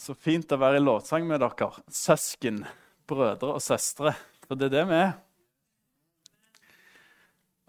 [0.00, 2.62] Så fint å være i lovsang med dere, søsken,
[3.10, 4.14] brødre og søstre.
[4.46, 5.10] For det er det vi er.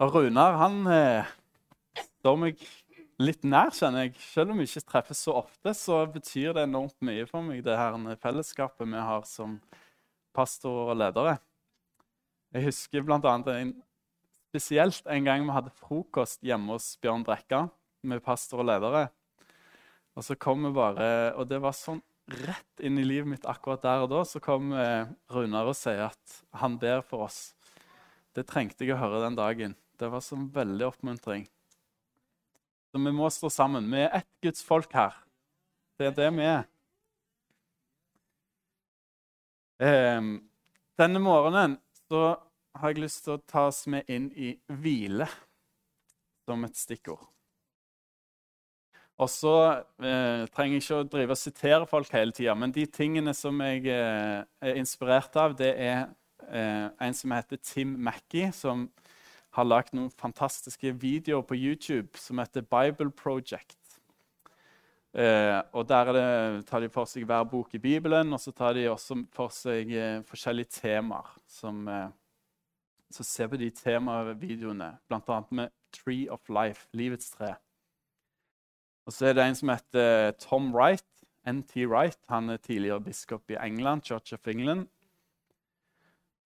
[0.00, 1.28] Og Runar han eh,
[2.22, 2.62] står meg
[3.20, 4.16] litt nær, kjenner jeg.
[4.24, 7.76] Selv om vi ikke treffes så ofte, så betyr det enormt mye for meg, det
[7.76, 9.58] her fellesskapet vi har som
[10.32, 11.36] pastor og ledere.
[12.56, 13.34] Jeg husker bl.a.
[13.58, 13.74] En,
[14.48, 17.66] spesielt en gang vi hadde frokost hjemme hos Bjørn Brekka
[18.08, 19.04] med pastor og ledere.
[20.16, 21.06] Og så kom vi bare,
[21.36, 22.00] og det var sånn
[22.46, 24.22] rett inn i livet mitt akkurat der og da.
[24.28, 27.40] Så kom eh, Runar og sier at han ber for oss.
[28.36, 29.76] Det trengte jeg å høre den dagen.
[30.00, 31.46] Det var sånn veldig oppmuntring.
[32.92, 33.90] Så vi må stå sammen.
[33.92, 35.16] Vi er ett Guds folk her.
[36.00, 36.64] Det er det vi er.
[39.82, 40.32] Eh,
[41.00, 42.24] denne morgenen så
[42.78, 45.28] har jeg lyst til å ta oss med inn i hvile
[46.46, 47.31] som et stikkord.
[49.20, 49.54] Og så
[50.02, 53.60] eh, trenger jeg ikke å drive og sitere folk hele tida, men de tingene som
[53.62, 56.06] jeg eh, er inspirert av, det er
[56.48, 58.88] eh, en som heter Tim Mackie, som
[59.52, 63.76] har lagd noen fantastiske videoer på YouTube som heter Bible Project.
[65.12, 68.72] Eh, og Der det, tar de for seg hver bok i Bibelen, og så tar
[68.72, 71.28] de også for seg eh, forskjellige temaer.
[71.46, 72.08] Som, eh,
[73.12, 75.42] så ser vi de temavideoene, bl.a.
[75.50, 77.54] med Tree of Life, livets tre.
[79.06, 81.06] Og så er det en som heter Tom Wright.
[81.48, 82.18] NT Wright.
[82.30, 84.86] Han er tidligere biskop i England, Church of England.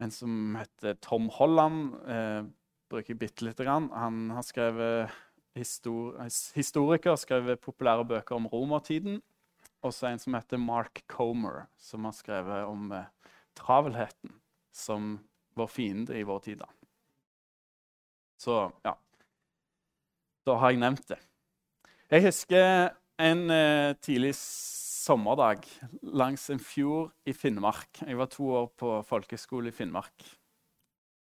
[0.00, 1.94] En som heter Tom Holland.
[2.08, 2.48] Eh,
[2.88, 3.90] bruker jeg bitte lite grann.
[3.92, 5.12] Han har skrevet
[5.56, 6.16] histor
[6.54, 9.20] historiker, skrevet populære bøker om romertiden.
[9.82, 13.08] Og så en som heter Mark Comer, som har skrevet om eh,
[13.56, 14.32] travelheten
[14.72, 15.18] som
[15.56, 16.60] vår fiende i vår tid.
[16.60, 16.68] Da.
[18.36, 18.96] Så ja
[20.46, 21.18] Da har jeg nevnt det.
[22.06, 25.64] Jeg husker en eh, tidlig sommerdag
[26.14, 27.98] langs en fjord i Finnmark.
[27.98, 30.28] Jeg var to år på folkeskole i Finnmark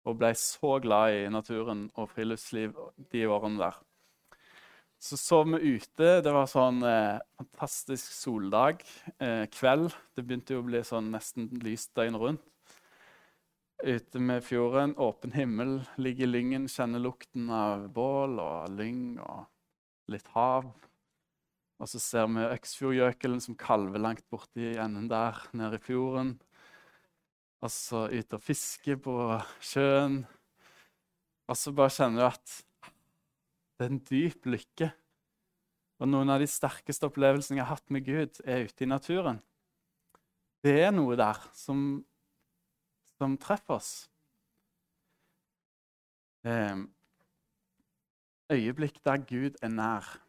[0.02, 2.74] og ble så glad i naturen og friluftsliv
[3.14, 3.78] de årene der.
[4.98, 6.10] Så sov vi ute.
[6.26, 8.82] Det var sånn eh, fantastisk soldag.
[9.22, 9.94] Eh, kveld.
[10.18, 12.44] Det begynte jo å bli sånn nesten lyst døgnet rundt.
[13.78, 19.20] Ute med fjorden, åpen himmel, ligger lyngen, kjenner lukten av bål og lyng.
[19.22, 19.44] og
[20.12, 20.68] litt hav.
[21.82, 26.36] Og så ser vi Øksfjordgjøkelen som kalver langt borti enden der, nede i fjorden.
[27.64, 29.16] Og så ut og fiske på
[29.64, 30.22] sjøen.
[31.48, 32.54] Og så bare kjenner du at
[33.74, 34.90] det er en dyp lykke.
[36.02, 39.40] Og noen av de sterkeste opplevelsene jeg har hatt med Gud, er ute i naturen.
[40.64, 41.98] Det er noe der som,
[43.18, 43.92] som treffer oss.
[46.44, 46.84] Eh,
[48.52, 50.20] øyeblikk der Gud er nær.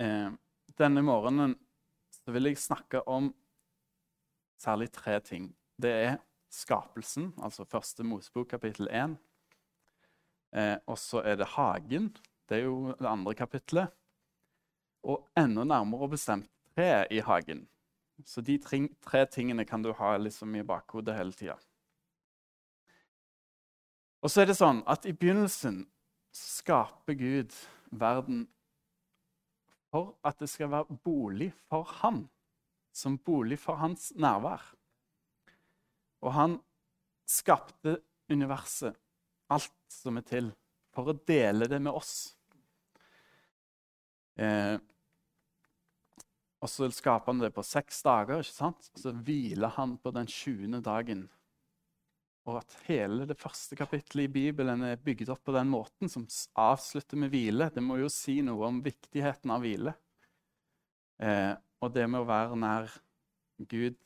[0.00, 0.30] Eh,
[0.78, 1.56] denne morgenen
[2.26, 3.34] vil jeg snakke om
[4.58, 5.56] særlig tre ting.
[5.82, 6.16] Det er
[6.50, 9.16] skapelsen, altså første Mosebok kapittel 1.
[10.52, 12.16] Eh, og så er det hagen.
[12.48, 13.88] Det er jo det andre kapittelet.
[15.02, 17.68] Og enda nærmere bestemt treet i hagen.
[18.24, 21.56] Så de tre tingene kan du ha liksom i bakhodet hele tida.
[24.26, 25.84] Og så er det sånn at i begynnelsen
[26.34, 27.52] skaper Gud
[27.94, 28.40] verden
[29.94, 32.24] for at det skal være bolig for han.
[32.90, 34.64] Som bolig for hans nærvær.
[36.26, 36.58] Og han
[37.22, 38.98] skapte universet,
[39.46, 40.50] alt som er til,
[40.90, 42.16] for å dele det med oss.
[44.42, 44.74] Eh,
[46.58, 48.90] og så skaper han det på seks dager, ikke sant?
[48.90, 50.80] og så hviler han på den 20.
[50.82, 51.28] dagen
[52.46, 56.28] og at hele det første kapittelet i Bibelen er bygd opp på den måten, som
[56.62, 59.96] avslutter med hvile, det må jo si noe om viktigheten av hvile.
[61.18, 62.92] Eh, og det med å være nær
[63.66, 63.98] Gud,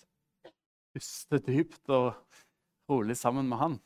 [0.94, 2.14] puste dypt og
[2.90, 3.76] rolig sammen med Han.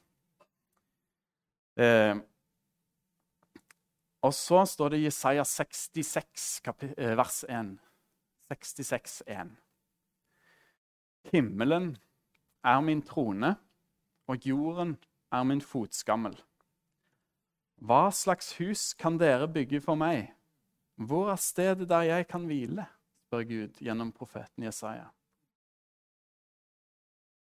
[1.75, 2.15] Eh,
[4.25, 6.63] og så står det i Jesaja 66,
[6.95, 7.75] eh, vers 1.
[8.55, 9.51] 66, 1.
[11.33, 11.97] Himmelen
[12.65, 13.57] er min trone
[14.31, 14.97] og jorden
[15.35, 16.37] er min fotskammel.
[17.85, 20.31] Hva slags hus kan dere bygge for meg?
[20.95, 22.87] Hvor er stedet der jeg kan hvile?
[23.25, 25.09] spør Gud gjennom profeten Jesaja.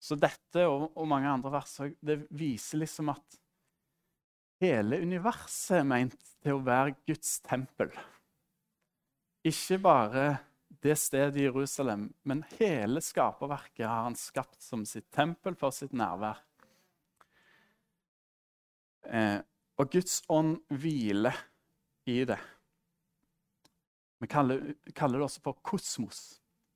[0.03, 3.37] Så dette og, mange andre vers det viser liksom at
[4.63, 7.91] hele universet er meint til å være Guds tempel.
[9.43, 10.25] Ikke bare
[10.83, 15.95] det stedet i Jerusalem, men hele skaperverket har han skapt som sitt tempel for sitt
[15.95, 16.41] nærvær.
[19.09, 19.39] Eh,
[19.79, 21.37] og Guds ånd hviler
[22.09, 22.39] i det.
[24.23, 26.21] Vi kaller, kaller det også for kosmos.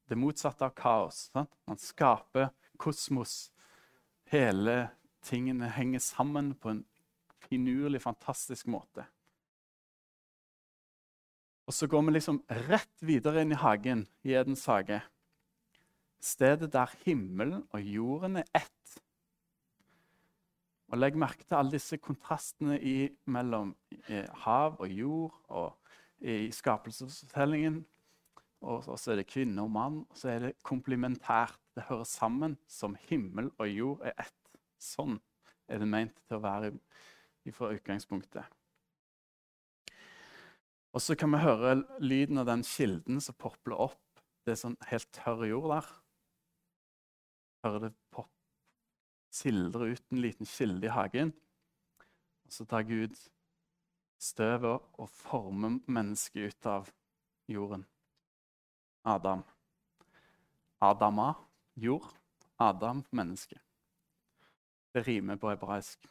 [0.08, 1.28] Det motsatte av kaos.
[1.32, 1.54] Sant?
[1.68, 3.52] Man skaper kosmos.
[4.32, 4.90] Hele
[5.24, 6.84] tingene henger sammen på en
[7.48, 9.06] finurlig, fantastisk måte.
[11.68, 12.40] Og så går vi liksom
[12.70, 15.02] rett videre inn i hagen i Edens hage.
[16.24, 19.00] Stedet der himmelen og jorden er ett.
[20.88, 23.74] Og Legg merke til alle disse kontrastene i, mellom
[24.08, 25.76] i hav og jord og
[26.24, 27.82] i skapelsesfortellingen.
[28.62, 31.60] Og, så er det kvinne og mann, og så er det komplementært.
[31.76, 34.34] Det hører sammen som himmel og jord er ett.
[34.82, 35.20] Sånn
[35.68, 36.72] er det ment til å være
[37.54, 38.48] fra utgangspunktet.
[40.96, 44.02] Og så kan vi høre lyden av den kilden som popler opp.
[44.48, 45.90] Det er sånn helt tørr jord der.
[47.68, 48.32] Hører det pop,
[49.38, 51.34] sildre ut en liten kilde i hagen.
[52.48, 53.16] Og så tar Gud
[54.18, 56.92] støvet og former mennesket ut av
[57.52, 57.86] jorden.
[59.06, 59.44] Adam.
[60.82, 61.34] Adama
[61.76, 62.10] jord.
[62.60, 63.60] Adam menneske.
[64.94, 66.08] Det rimer på hebraisk.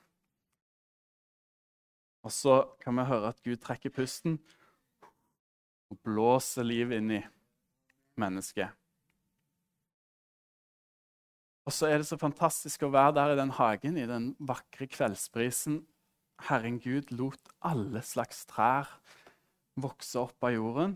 [2.22, 4.38] Og så kan vi høre at Gud trekker pusten
[5.90, 7.20] og blåser liv inn i
[8.18, 8.70] mennesket.
[11.66, 14.86] Og så er det så fantastisk å være der i den hagen i den vakre
[14.86, 15.80] kveldsbrisen.
[16.46, 18.90] Herren Gud lot alle slags trær
[19.80, 20.94] vokse opp av jorden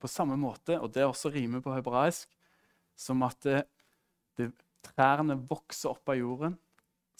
[0.00, 2.30] på samme måte, og det også rimer på hebraisk,
[2.96, 3.58] som at det,
[4.40, 4.48] det,
[4.80, 6.54] trærne vokser opp av jorden.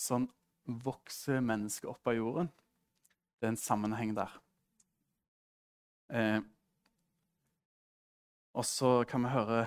[0.01, 0.25] Sånn
[0.65, 2.49] vokser mennesket opp av jorden.
[3.37, 4.33] Det er en sammenheng der.
[6.09, 6.41] Eh,
[8.57, 9.61] og så kan vi høre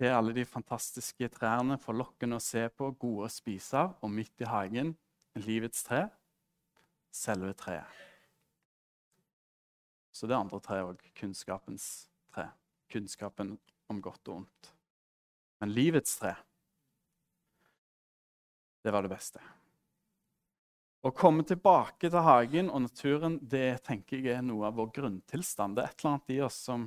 [0.00, 4.44] det alle de fantastiske trærne, forlokkende å se på, gode å spise av, og midt
[4.44, 4.92] i hagen
[5.40, 6.06] livets tre,
[7.12, 8.04] selve treet.
[10.12, 12.48] Så det andre treet òg kunnskapens tre.
[12.92, 13.56] Kunnskapen
[13.92, 14.70] om godt og ondt.
[15.60, 16.32] Men livets tre,
[18.84, 19.40] det var det beste.
[21.06, 25.76] Å komme tilbake til hagen og naturen det tenker jeg er noe av vår grunntilstand.
[25.76, 26.86] Det er et eller annet i oss som,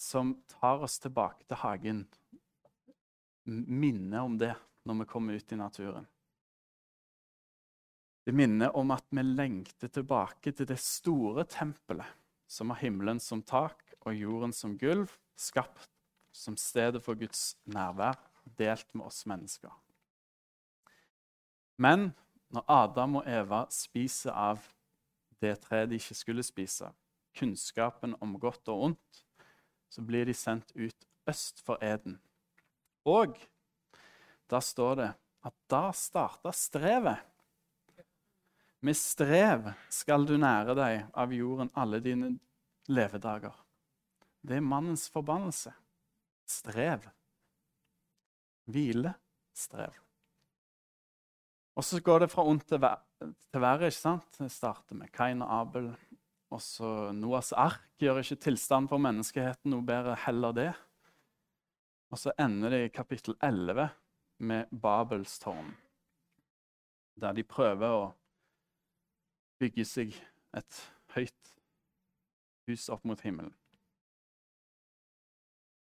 [0.00, 2.00] som tar oss tilbake til hagen.
[3.44, 4.54] Minner om det
[4.88, 6.06] når vi kommer ut i naturen.
[8.24, 12.16] Det minner om at vi lengter tilbake til det store tempelet
[12.50, 15.90] som har himmelen som tak og jorden som gulv, skapt
[16.32, 18.18] som stedet for Guds nærvær,
[18.58, 19.72] delt med oss mennesker.
[21.80, 22.10] Men
[22.52, 24.64] når Adam og Eva spiser av
[25.40, 26.90] det treet de ikke skulle spise,
[27.36, 29.22] kunnskapen om godt og ondt,
[29.90, 32.20] så blir de sendt ut øst for Eden.
[33.04, 33.38] Og
[34.50, 35.10] da står det
[35.46, 37.26] at da starta strevet.
[38.80, 42.32] Med strev skal du nære deg av jorden alle dine
[42.88, 43.54] levedager.
[44.40, 45.72] Det er mannens forbannelse.
[46.48, 47.04] Strev.
[48.70, 49.12] Hvile.
[49.52, 49.98] Strev.
[51.76, 53.86] Og så går det fra ondt til, verre.
[53.88, 54.38] ikke sant?
[54.38, 55.90] Det starter med Kain og Abel.
[56.50, 60.70] Og så Noas ark gjør ikke tilstanden for menneskeheten noe bedre, heller det.
[62.10, 63.86] Og så ender det i kapittel 11
[64.42, 65.76] med Babels tårn,
[67.20, 68.08] der de prøver å
[69.60, 70.16] bygge seg
[70.56, 70.82] et
[71.14, 71.54] høyt
[72.66, 73.52] hus opp mot himmelen.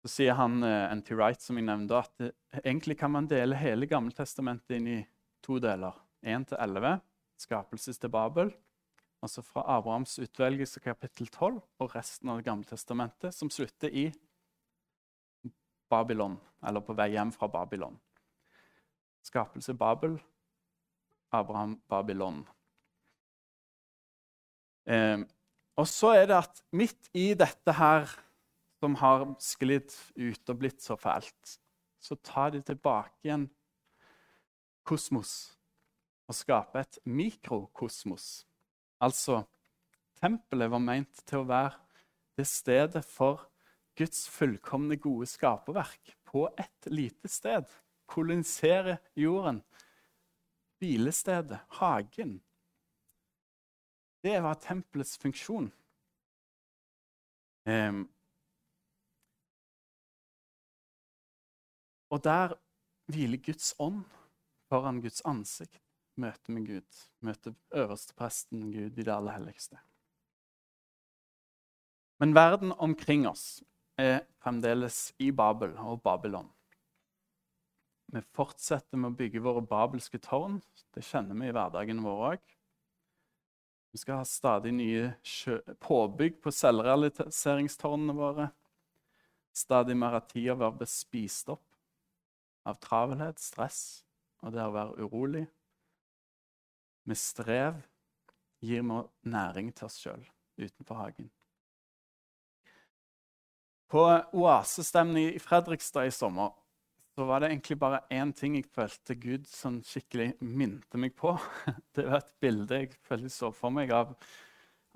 [0.03, 1.12] Så sier han eh, N.T.
[1.15, 5.00] Wright, som jeg nevnte, at det, egentlig kan man dele hele Gammeltestamentet inn i
[5.43, 5.98] to deler.
[6.24, 7.01] 1 til 11,
[7.39, 8.53] skapelses til Babel.
[9.19, 14.07] Altså fra Abrahams utvelgelse kapittel 12 og resten av Det gamle testamentet, som slutter i
[15.89, 17.97] Babylon, eller på vei hjem fra Babylon.
[19.25, 20.15] Skapelse Babel,
[21.35, 22.45] Abraham Babylon.
[24.88, 25.19] Eh,
[25.75, 28.07] og så er det at midt i dette her,
[28.79, 31.59] som har sklidd ut og blitt så fælt,
[31.99, 33.49] så tar de tilbake igjen
[34.88, 35.57] kosmos
[36.29, 38.45] og skaper et mikrokosmos.
[39.00, 39.44] Altså
[40.20, 41.77] tempelet var meint til å være
[42.39, 43.48] det stedet for
[44.00, 47.65] Guds fullkomne gode skaperverk på et lite sted.
[48.08, 49.62] Kolonisere jorden.
[50.79, 52.38] Hvilestedet, hagen.
[54.24, 55.68] Det var tempelets funksjon.
[57.68, 58.06] Um,
[62.10, 62.56] og der
[63.12, 64.06] hviler Guds ånd
[64.70, 65.82] foran Guds ansikt,
[66.19, 69.79] møte med Gud, møte øverstepresten Gud i det aller helligste.
[72.19, 73.61] Men verden omkring oss
[73.99, 76.49] er fremdeles i Babel og Babylon.
[78.09, 80.57] Vi fortsetter med å bygge våre babelske tårn.
[80.95, 82.55] Det kjenner vi i hverdagen vår òg.
[83.93, 85.13] Vi skal ha stadig nye
[85.81, 88.49] påbygg på selvrealiseringstårnene våre.
[89.55, 91.65] Stadig mer av tida blir spist opp
[92.69, 94.03] av travelhet, stress
[94.43, 95.45] og det å være urolig.
[97.08, 97.82] Med strev
[98.60, 99.01] gir vi
[99.32, 100.24] næring til oss sjøl
[100.60, 101.29] utenfor hagen.
[103.89, 104.03] På
[104.38, 106.51] oasestemning i Fredrikstad i sommer
[107.15, 111.34] så var det egentlig bare én ting jeg følte Gud sånn skikkelig minte meg på.
[111.96, 114.13] Det var et bilde jeg følte så for meg av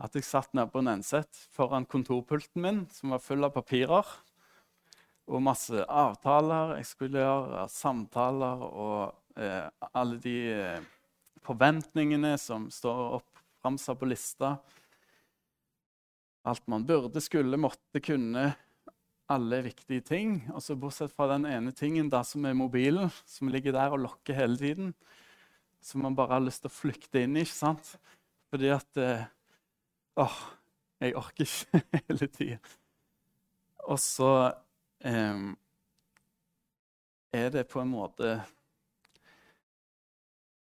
[0.04, 4.08] at jeg satt nede på Nenset foran kontorpulten min, som var full av papirer.
[5.28, 10.90] Og masse avtaler jeg skulle gjøre, samtaler og eh, alle de eh,
[11.44, 14.58] forventningene som står opp framsatt på lista.
[16.44, 18.50] Alt man burde, skulle, måtte, kunne
[19.32, 20.34] alle viktige ting.
[20.54, 24.36] Altså Bortsett fra den ene tingen da, som er mobilen, som ligger der og lokker
[24.36, 24.92] hele tiden.
[25.84, 27.46] Som man bare har lyst til å flykte inn i.
[27.46, 27.96] ikke sant?
[28.52, 29.24] Fordi at eh,
[30.20, 30.42] Åh,
[31.02, 32.58] jeg orker ikke hele tida.
[33.90, 34.34] Og så
[35.04, 35.48] eh,
[37.34, 38.36] er det på en måte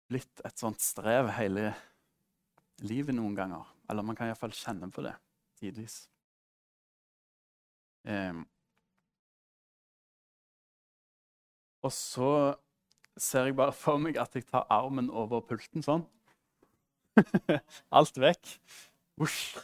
[0.09, 1.73] blitt et sånt strev hele
[2.85, 3.67] livet noen ganger.
[3.89, 5.15] Eller man kan iallfall kjenne på det
[5.61, 6.07] tidvis.
[8.09, 8.45] Um,
[11.85, 12.31] og så
[13.19, 16.07] ser jeg bare for meg at jeg tar armen over pulten sånn.
[17.99, 18.55] Alt vekk.
[19.19, 19.59] Usj.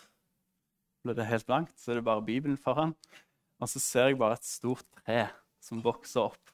[1.04, 2.94] Blir det helt blankt, så er det bare Bibelen foran.
[3.62, 5.26] Og så ser jeg bare et stort tre
[5.62, 6.53] som vokser opp.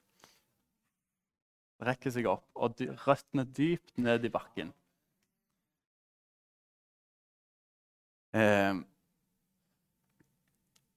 [1.81, 4.73] Rekker seg opp, og røttene dypt ned i bakken.
[8.37, 8.75] Eh,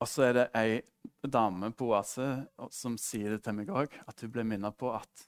[0.04, 0.82] og så er det ei
[1.24, 2.28] dame på Oase
[2.75, 5.28] som sier det til meg òg, at hun ble minnet på at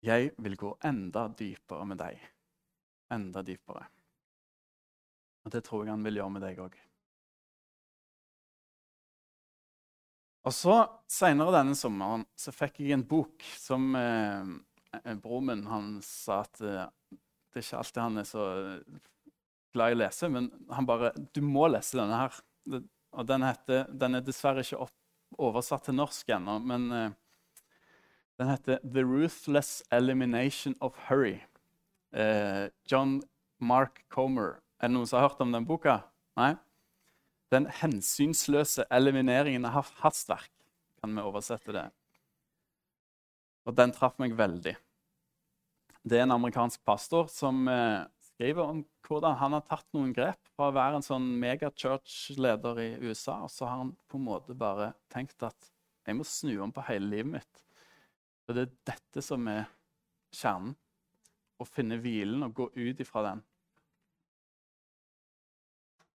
[0.00, 2.20] jeg vil gå enda dypere med deg.
[3.12, 3.84] Enda dypere.
[5.44, 6.78] Og det tror jeg han vil gjøre med deg òg.
[10.48, 10.76] Og så,
[11.10, 16.62] Seinere denne sommeren så fikk jeg en bok som eh, broren min han sa at
[16.64, 16.86] eh,
[17.50, 18.44] det er ikke alltid han er så
[19.74, 22.40] glad i å lese, men han bare Du må lese denne her.
[22.70, 24.94] Det, og den, heter, den er dessverre ikke opp,
[25.38, 27.10] oversatt til norsk ennå, men eh,
[28.40, 31.42] den heter 'The Ruthless Elimination of Hurry'.
[32.10, 33.20] Uh, John
[33.60, 34.62] Mark Comer.
[34.80, 36.00] Er det noen som har hørt om den boka?
[36.40, 36.54] Nei?
[37.50, 40.52] Den hensynsløse elimineringen av hastverk,
[41.00, 41.88] kan vi oversette det.
[43.66, 44.76] Og den traff meg veldig.
[46.00, 50.38] Det er en amerikansk pastor som uh, skriver om hvordan han har tatt noen grep
[50.54, 54.56] fra å være en sånn megachurch-leder i USA, og så har han på en måte
[54.56, 55.72] bare tenkt at
[56.06, 57.64] jeg må snu om på hele livet mitt.
[58.46, 59.66] For det er dette som er
[60.34, 60.72] kjernen.
[61.60, 63.42] Å finne hvilen og gå ut ifra den.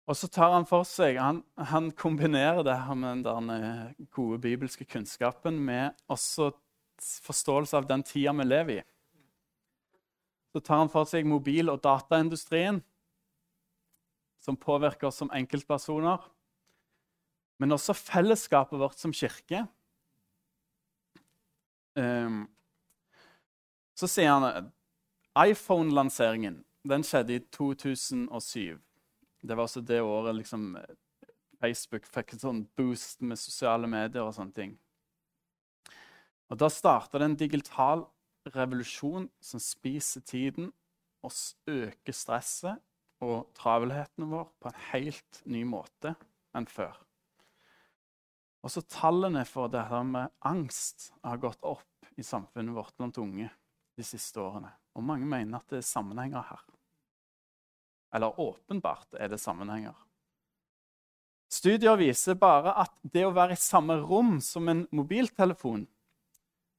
[0.07, 3.51] Og så tar han for seg, han, han kombinerer det her med den
[4.12, 6.51] gode bibelske kunnskapen med også
[7.24, 8.83] forståelse av den tida vi lever i
[10.53, 12.77] så tar han for seg mobil- og dataindustrien,
[14.43, 16.22] som påvirker oss som enkeltpersoner,
[17.57, 19.63] men også fellesskapet vårt som kirke.
[21.98, 22.45] Um,
[23.98, 24.69] så sier han
[25.41, 28.77] iPhone-lanseringen den skjedde i 2007.
[29.43, 30.77] Det var også det året liksom,
[31.59, 34.73] Facebook fikk en sånn boost med sosiale medier og sånne ting.
[36.51, 38.05] Og Da starta det en digital
[38.53, 40.71] revolusjon som spiser tiden
[41.23, 41.31] og
[41.71, 42.83] øker stresset
[43.23, 46.13] og travelheten vår på en helt ny måte
[46.55, 46.97] enn før.
[48.63, 53.50] Også tallene for dette med angst har gått opp i samfunnet vårt blant unge
[53.97, 54.71] de siste årene.
[54.95, 56.63] Og mange mener at det er sammenhenger her.
[58.13, 59.96] Eller åpenbart er det sammenhenger.
[61.53, 65.88] Studier viser bare at det å være i samme rom som en mobiltelefon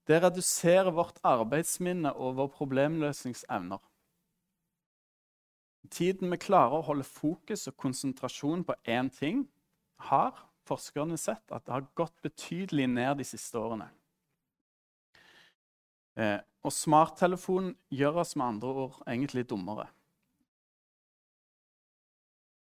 [0.08, 3.80] det reduserer vårt arbeidsminne og vår problemløsningsevner.
[5.92, 9.46] Tiden vi klarer å holde fokus og konsentrasjon på én ting,
[10.10, 10.36] har
[10.68, 13.86] forskerne sett at det har gått betydelig ned de siste årene.
[16.20, 19.86] Eh, og smarttelefonen gjør oss med andre ord egentlig dummere.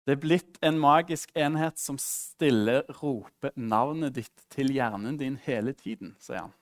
[0.06, 5.74] Det er blitt en magisk enhet som stille roper navnet ditt til hjernen din hele
[5.74, 6.54] tiden, sier han.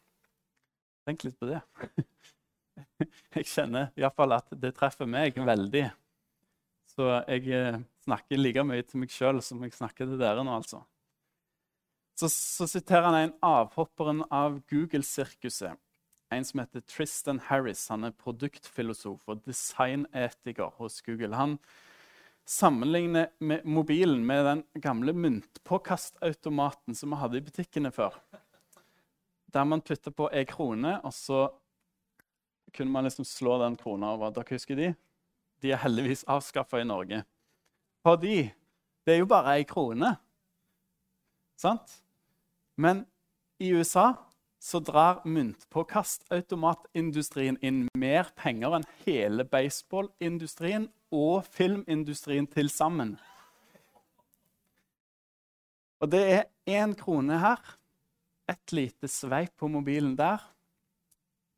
[1.03, 1.59] Tenk litt på det.
[3.35, 5.89] Jeg kjenner iallfall at det treffer meg veldig.
[6.93, 10.53] Så jeg eh, snakker like mye til meg sjøl som jeg snakker til dere nå,
[10.53, 10.83] altså.
[12.13, 15.79] Så, så siterer han en avhopperen av Google-sirkuset.
[16.33, 17.87] En som heter Tristan Harris.
[17.89, 21.33] Han er produktfilosof og designetiker hos Google.
[21.37, 21.57] Han
[22.45, 28.15] sammenligne med mobilen med den gamle myntpåkastautomaten som vi hadde i butikkene før.
[29.53, 31.45] Der man putter på ei krone, og så
[32.73, 34.33] kunne man liksom slå den krona over.
[34.33, 34.93] Dere husker de?
[35.61, 37.21] De er heldigvis avskaffa i Norge.
[38.03, 38.49] Fordi
[39.05, 40.15] det er jo bare ei krone.
[41.59, 42.01] Sant?
[42.75, 43.05] Men
[43.61, 44.13] i USA
[44.63, 53.19] så drar myntpåkastautomatindustrien inn mer penger enn hele baseballindustrien og filmindustrien til sammen.
[55.99, 57.59] Og det er én krone her,
[58.47, 60.39] et lite sveip på mobilen der.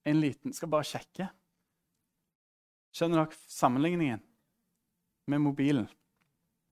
[0.06, 1.30] En liten Skal bare sjekke.
[2.94, 4.22] Skjønner dere sammenligningen
[5.30, 5.90] med mobilen?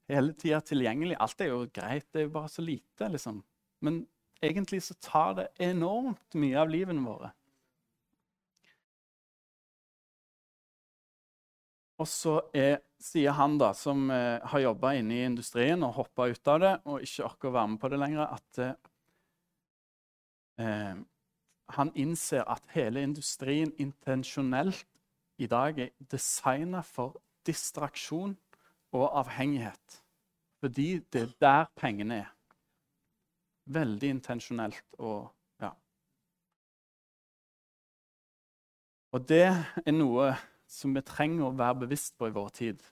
[0.10, 1.18] Hele tida tilgjengelig.
[1.18, 3.44] Alt er jo greit, det er jo bare så lite, liksom.
[3.82, 4.08] Men
[4.44, 7.32] egentlig så tar det enormt mye av livene våre.
[12.02, 16.28] Og så er, sier han da, som eh, har jobba inne i industrien og hoppa
[16.34, 18.74] ut av det og ikke orker å være med på det lenger, at eh,
[20.66, 20.96] eh,
[21.78, 24.90] han innser at hele industrien intensjonelt
[25.42, 28.36] i dag er designa for distraksjon
[28.94, 30.02] og avhengighet.
[30.64, 32.33] Fordi det er der pengene er.
[33.64, 35.30] Veldig intensjonelt og
[35.64, 35.72] ja.
[39.16, 40.34] Og det er noe
[40.68, 42.84] som vi trenger å være bevisst på i vår tid.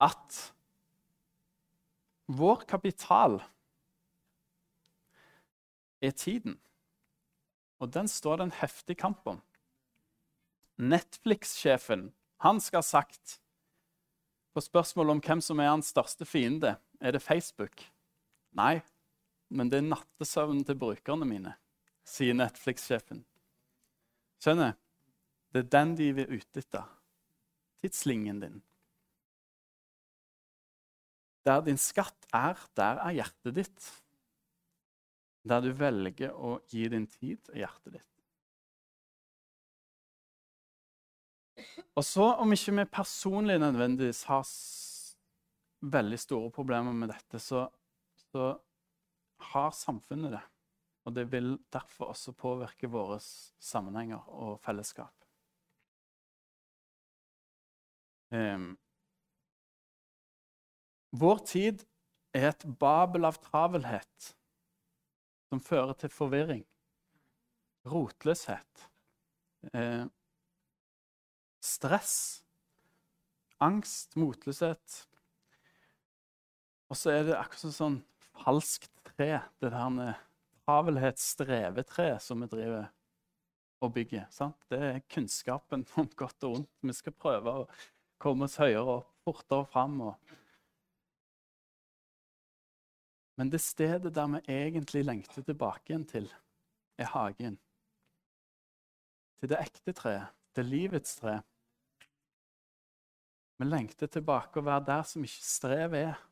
[0.00, 0.40] At
[2.30, 3.40] vår kapital
[6.00, 6.58] er tiden.
[7.80, 9.40] Og den står det en heftig kamp om.
[10.80, 12.10] Netflix-sjefen
[12.40, 13.40] han skal ha sagt
[14.54, 17.82] på spørsmål om hvem som er hans største fiende, er det Facebook?
[18.56, 18.80] Nei,
[19.50, 21.56] men det er nattesøvnen til brukerne mine,
[22.06, 23.24] sier Netflix-sjefen.
[24.40, 24.76] Skjønner?
[25.50, 26.86] Det er den de vil ute etter.
[27.80, 28.60] Tidslinjen din.
[31.48, 33.90] Der din skatt er, der er hjertet ditt.
[35.48, 38.06] Der du velger å gi din tid, er hjertet ditt.
[41.98, 44.44] Og så, om ikke vi personlig nødvendigvis har
[45.80, 47.64] veldig store problemer med dette, så,
[48.30, 48.52] så
[49.50, 50.42] har samfunnet det.
[51.08, 55.14] Og det vil derfor også påvirke våre sammenhenger og fellesskap.
[58.30, 58.76] Um,
[61.10, 61.82] vår tid
[62.36, 64.28] er et babel av travelhet
[65.50, 66.62] som fører til forvirring,
[67.90, 68.84] rotløshet,
[69.74, 70.04] eh,
[71.58, 72.44] stress,
[73.58, 75.09] angst, motløshet,
[76.90, 78.00] og så er det akkurat sånn
[78.40, 80.18] falskt tre, det der
[80.64, 82.90] travelhetsstrevetre som vi driver
[83.80, 84.26] og bygger.
[84.34, 84.58] Sant?
[84.70, 86.70] Det er kunnskapen om godt og vondt.
[86.82, 87.66] Vi skal prøve å
[88.20, 90.00] komme oss høyere og fortere fram.
[90.10, 90.34] Og...
[93.40, 96.28] Men det stedet der vi egentlig lengter tilbake igjen til,
[97.00, 97.56] er hagen.
[99.40, 101.38] Til det ekte treet, til livets tre.
[103.60, 106.26] Vi lengter tilbake å være der som ikke strevet er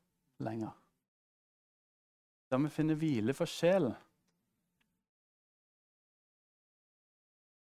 [0.44, 0.74] lenger.
[2.50, 3.94] Der vi finner hvile for sjelen.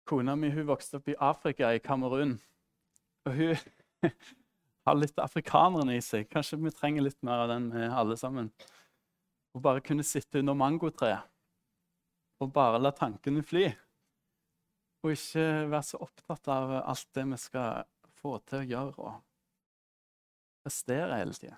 [0.06, 2.36] Kona mi hun vokste opp i Afrika, i Kamerun.
[3.26, 3.56] Og hun
[4.86, 6.28] har litt afrikaneren i seg.
[6.30, 8.52] Kanskje vi trenger litt mer av den, vi alle sammen.
[9.56, 11.32] Å bare kunne sitte under mangotreet
[12.44, 13.66] og bare la tankene fly.
[15.06, 17.86] Og ikke være så opptatt av alt det vi skal
[18.20, 19.22] få til å gjøre og
[20.66, 21.58] prestere hele tida.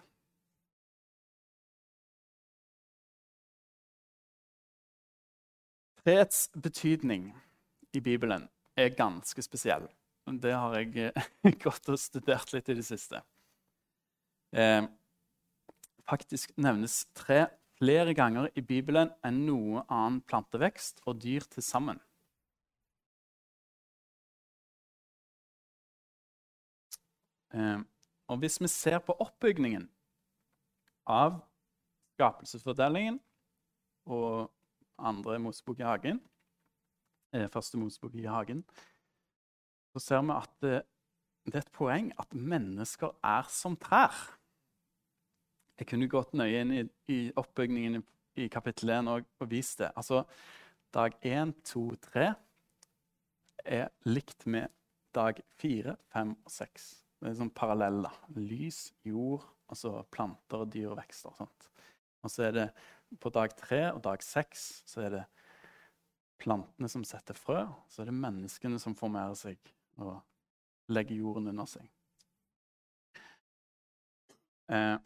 [6.07, 7.33] Treets betydning
[7.91, 8.45] i Bibelen
[8.79, 9.89] er ganske spesiell.
[10.39, 11.25] Det har jeg eh,
[11.65, 13.19] gått og studert litt i det siste.
[14.55, 14.87] Eh,
[16.07, 21.99] faktisk nevnes tre flere ganger i Bibelen enn noe annen plantevekst og dyr til sammen.
[27.51, 27.83] Eh,
[28.31, 29.89] og hvis vi ser på oppbygningen
[31.03, 31.41] av
[32.15, 33.19] skapelsesfordelingen
[34.07, 34.53] og
[34.97, 36.21] andre Mosebok i hagen,
[37.33, 38.63] eh, første Mosebok i hagen,
[39.93, 40.81] så ser vi at det,
[41.45, 44.15] det, er et poeng at mennesker er som trær.
[45.77, 46.83] Jeg kunne gått nøye inn i,
[47.13, 48.03] i oppbygningen i,
[48.43, 49.91] i kapittel 1 og, og vist det.
[49.95, 50.23] Altså,
[50.93, 52.27] dag 1, 2, 3
[53.67, 54.71] er likt med
[55.15, 56.87] dag 4, 5 og 6.
[57.17, 58.13] Det er sånn paralleller.
[58.37, 61.33] Lys, jord, altså planter, dyr og vekster.
[61.33, 61.69] og sånt.
[62.23, 62.67] Og så er det
[63.19, 65.25] på dag tre og dag seks så er det
[66.41, 67.63] plantene som setter frø.
[67.89, 70.19] Så er det menneskene som formerer seg og
[70.93, 71.87] legger jorden under seg.
[74.67, 74.97] Eh,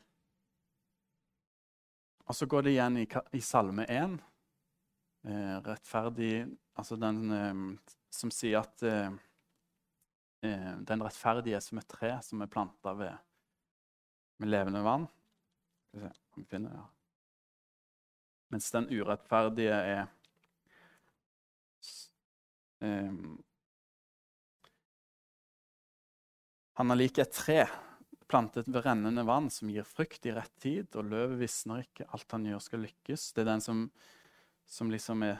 [2.26, 3.06] og så går det igjen i,
[3.38, 4.18] i Salme 1.
[5.28, 6.34] Eh, rettferdig
[6.80, 7.58] Altså den eh,
[8.10, 9.12] som sier at eh,
[10.48, 13.28] eh, den rettferdige er som et tre som er planta ved
[14.42, 15.06] med levende vann.
[15.92, 17.01] Skal vi se om vi finner det.
[18.52, 20.10] Mens den urettferdige er
[22.84, 23.40] um,
[26.80, 27.66] Han er lik et tre
[28.32, 32.08] plantet ved rennende vann, som gir frukt i rett tid, og løvet visner ikke.
[32.16, 33.26] Alt han gjør, skal lykkes.
[33.36, 33.82] Det er den som,
[34.66, 35.36] som liksom er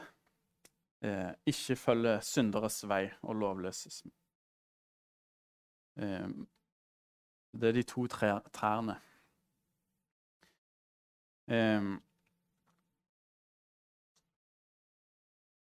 [1.02, 4.02] eh, Ikke følger synderes vei og lovløses.
[5.98, 6.28] Eh,
[7.52, 9.00] det er de to trærne.
[11.48, 11.90] Eh,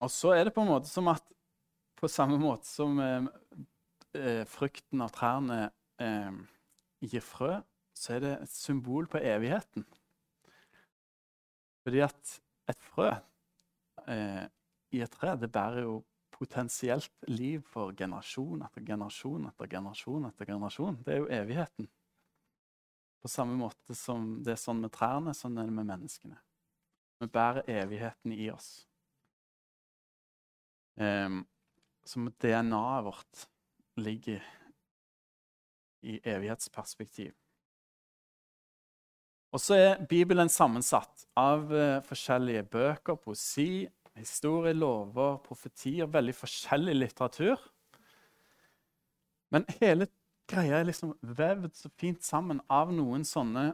[0.07, 1.25] og så er det på en måte som at
[1.99, 3.29] på samme måte som eh,
[4.15, 5.71] eh frukten av trærne
[6.03, 6.37] eh,
[7.03, 7.57] gir frø,
[7.97, 9.87] så er det et symbol på evigheten.
[11.83, 12.37] Fordi at
[12.71, 13.09] et frø
[14.07, 14.45] eh,
[14.95, 16.01] i et tre det bærer jo
[16.37, 20.27] potensielt liv for generasjon etter generasjon etter generasjon.
[20.29, 20.99] etter generasjon.
[21.05, 21.89] Det er jo evigheten.
[23.23, 26.37] På samme måte som det er sånn med trærne, sånn er det med menneskene.
[27.21, 28.87] Vi bærer evigheten i oss.
[30.97, 31.43] Um,
[32.07, 33.47] som DNA-et vårt
[34.01, 34.45] ligger
[36.07, 37.35] i evighetsperspektiv.
[39.53, 46.09] Og så er Bibelen sammensatt av uh, forskjellige bøker, poesi, historie, lover, profetier.
[46.09, 47.61] Veldig forskjellig litteratur.
[49.53, 50.09] Men hele
[50.51, 53.69] greia er liksom vevd så fint sammen av noen sånne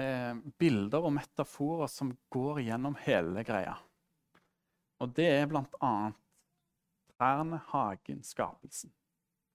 [0.00, 3.76] eh, bilder og metaforer som går gjennom hele greia.
[5.02, 6.16] Og det er blant annet
[7.18, 8.92] trærne, hagen, skapelsen.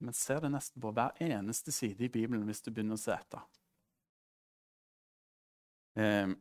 [0.03, 3.13] Men ser det nesten på hver eneste side i Bibelen hvis du begynner å se
[3.15, 3.43] etter.
[5.95, 6.33] Eh,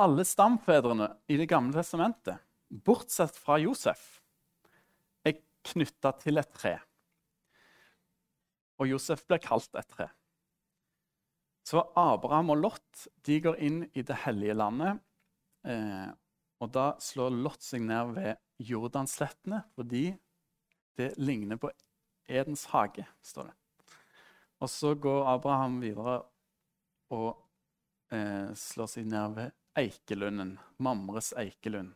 [0.00, 4.20] alle stamfedrene i Det gamle testamentet, bortsett fra Josef,
[5.24, 5.40] er
[5.72, 6.76] knytta til et tre.
[8.80, 10.08] Og Josef blir kalt et tre.
[11.64, 15.00] Så Abraham og Lot de går inn i det hellige landet.
[15.64, 16.08] Eh,
[16.60, 20.10] og da slår Lot seg ned ved Jordanslettene fordi
[21.00, 21.70] det ligner på
[22.30, 23.54] Edens hage, står det.
[24.60, 26.20] Og så går Abraham videre
[27.10, 27.30] og
[28.12, 31.94] eh, slår seg ned ved Eikelunden, Mamres eikelund.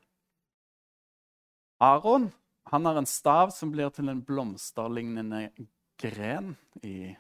[1.83, 2.31] Aron
[2.71, 5.51] han har en stav som blir til en blomsterlignende
[6.01, 7.13] gren i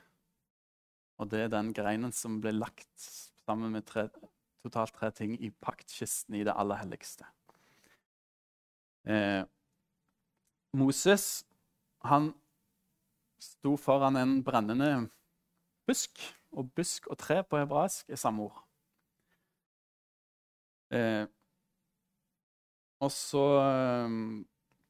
[1.21, 3.05] Og det er den greinen som ble lagt
[3.45, 4.09] sammen med tre,
[4.65, 7.29] totalt tre ting i paktkisten i det aller helligste.
[9.05, 9.45] Eh,
[10.75, 11.47] Moses
[12.05, 12.33] han
[13.41, 15.09] sto foran en brennende
[15.87, 16.21] busk.
[16.53, 18.61] Og busk og tre på hebraisk er samme ord.
[20.95, 21.27] Eh,
[23.03, 24.19] og så eh,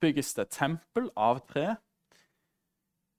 [0.01, 1.77] bygges det tempel av tre.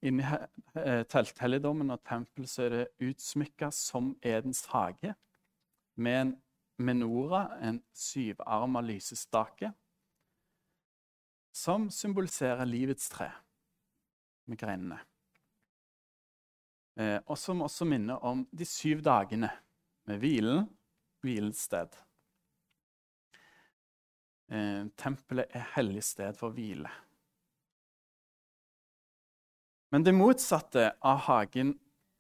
[0.06, 5.16] Inni eh, telthelligdommen og tempelet så er det utsmykka som Edens hage
[5.96, 6.36] med en
[6.78, 9.72] menora, en syvarma lysestake,
[11.56, 13.30] som symboliserer livets tre
[14.50, 14.98] med greinene.
[17.00, 19.50] Eh, og som også minner om de syv dagene
[20.08, 20.68] med hvilen,
[21.24, 21.96] hvilens sted.
[24.52, 26.92] Eh, tempelet er hellig sted for hvile.
[29.92, 31.76] Men det motsatte av hagen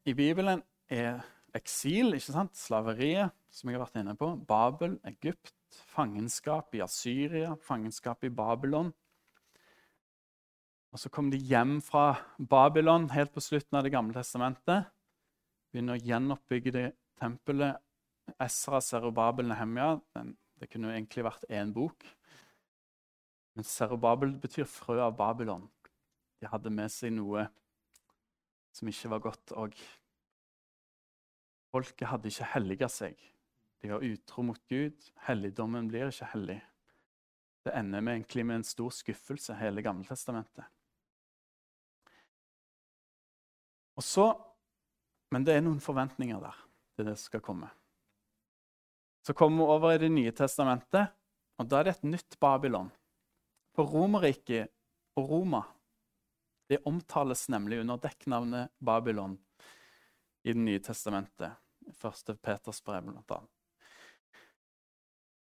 [0.07, 1.23] i Bibelen er
[1.55, 2.55] eksil, ikke sant?
[2.55, 4.31] slaveriet, som jeg har vært inne på.
[4.47, 5.55] Babel, Egypt,
[5.91, 8.93] fangenskap i Asyria, fangenskap i Babylon.
[10.95, 14.85] Og Så kom de hjem fra Babylon helt på slutten av Det gamle testamentet.
[15.67, 16.83] Begynner å gjenoppbygge det
[17.19, 17.81] tempelet.
[18.39, 19.89] Esra, Serubabel, Nehemja.
[20.55, 22.05] Det kunne jo egentlig vært én bok.
[23.59, 25.65] Men Serubabel betyr frø av Babylon.
[26.39, 27.43] De hadde med seg noe
[28.71, 29.51] som ikke var godt.
[29.59, 29.75] Og
[31.75, 33.19] folket hadde ikke helliga seg.
[33.83, 35.11] De var utro mot Gud.
[35.27, 36.61] Helligdommen blir ikke hellig.
[37.67, 40.71] Det ender med, egentlig med en stor skuffelse, hele Gammeltestamentet.
[43.95, 44.33] Og så,
[45.33, 46.57] Men det er noen forventninger der
[46.95, 47.67] til det som skal komme.
[49.25, 51.09] Så kommer vi over i Det nye testamentet,
[51.57, 52.91] og da er det et nytt Babylon.
[53.75, 54.69] For Romerriket
[55.17, 55.63] og Roma
[56.69, 59.37] det omtales nemlig under dekknavnet Babylon
[60.43, 61.51] i Det nye testamentet.
[61.93, 63.49] Første Peters brev, blant.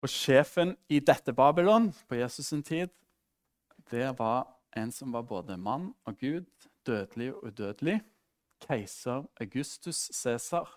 [0.03, 2.89] Og sjefen i dette Babylon på Jesus' sin tid,
[3.91, 6.49] det var en som var både mann og Gud,
[6.85, 8.01] dødelig og udødelig
[8.63, 10.69] keiser Augustus Cæsar.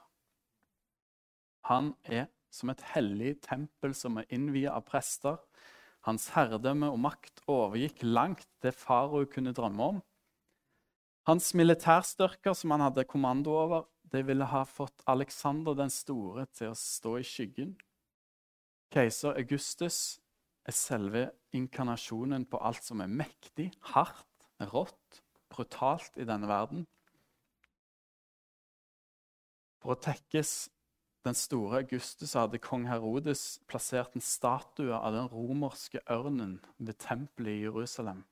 [1.66, 5.38] Han er som et hellig tempel som er innviet av prester.
[6.07, 9.99] Hans herredømme og makt overgikk langt det farao kunne drømme om.
[11.27, 16.70] Hans militærstyrker som han hadde kommando over, det ville ha fått Alexander den store til
[16.70, 17.75] å stå i skyggen.
[18.94, 20.20] Keiser Augustus
[20.66, 26.87] er selve inkarnasjonen på alt som er mektig, hardt, rått, brutalt i denne verden.
[29.87, 30.51] For å tekkes
[31.22, 37.53] den store Augustus hadde kong Herodes plassert en statue av den romerske ørnen ved tempelet
[37.53, 38.25] i Jerusalem.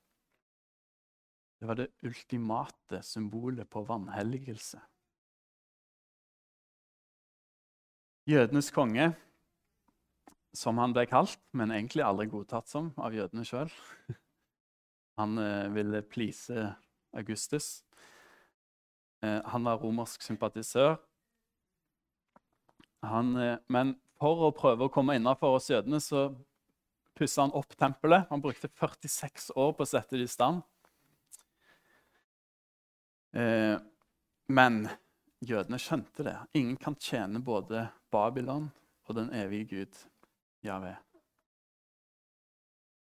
[1.62, 4.83] Det var det ultimate symbolet på vanhelligelse.
[8.35, 9.12] Jødenes konge,
[10.59, 13.71] som han ble kalt, men egentlig aldri godtatt som av jødene sjøl.
[15.23, 16.71] Han eh, ville please
[17.14, 17.85] Augustus.
[19.23, 20.97] Eh, han var romersk sympatisør.
[23.11, 26.29] Han, eh, men for å prøve å komme innafor oss jødene, så
[27.14, 28.29] pussa han opp tempelet.
[28.31, 30.62] Han brukte 46 år på å sette det i stand.
[33.35, 33.77] Eh,
[34.55, 34.85] men
[35.45, 36.37] jødene skjønte det.
[36.59, 38.71] Ingen kan tjene både Babylon
[39.09, 40.03] og den evige Gud,
[40.64, 40.95] Javé.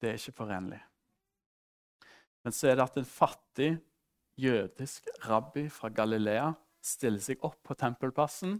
[0.02, 0.80] Det er ikke forenlig.
[2.44, 3.72] Men så er det at en fattig
[4.38, 6.52] jødisk rabbi fra Galilea
[6.86, 8.60] stiller seg opp på tempelplassen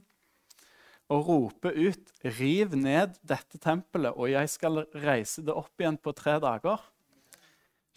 [1.08, 6.14] og roper ut 'Riv ned dette tempelet, og jeg skal reise det opp igjen på
[6.16, 6.84] tre dager'.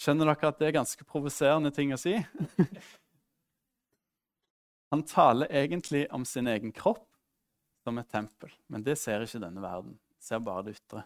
[0.00, 2.14] Skjønner dere at det er ganske provoserende ting å si?
[4.90, 7.06] Han taler egentlig om sin egen kropp
[7.84, 9.98] som et tempel, men det ser ikke denne verden.
[10.20, 11.04] Ser bare det ytre.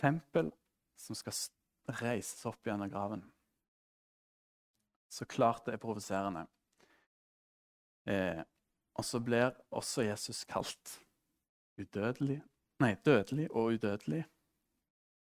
[0.00, 0.50] Tempel
[0.96, 1.36] som skal
[2.00, 3.22] reises opp igjen av graven.
[5.08, 6.46] Så klart det er provoserende.
[8.06, 8.42] Eh,
[8.96, 11.00] og så blir også Jesus kalt
[11.76, 12.40] udødelig
[12.80, 14.26] Nei, dødelig og udødelig.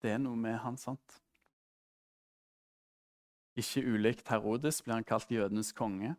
[0.03, 1.21] Det er noe med han, sant?
[3.55, 6.17] Ikke ulikt Herodes blir han kalt jødenes konge.